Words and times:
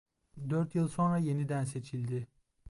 Dört 0.49 0.75
yıl 0.75 0.87
sonra 0.87 1.17
yeniden 1.17 1.63
seçildi. 1.63 2.27